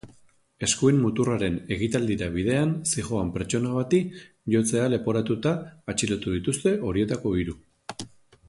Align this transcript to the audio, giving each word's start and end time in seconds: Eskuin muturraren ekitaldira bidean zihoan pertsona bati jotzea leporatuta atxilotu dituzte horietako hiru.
Eskuin 0.67 0.95
muturraren 1.01 1.59
ekitaldira 1.75 2.29
bidean 2.37 2.71
zihoan 2.93 3.29
pertsona 3.37 3.75
bati 3.75 4.01
jotzea 4.55 4.89
leporatuta 4.95 5.55
atxilotu 5.95 6.37
dituzte 6.39 6.75
horietako 6.91 7.37
hiru. 7.43 7.59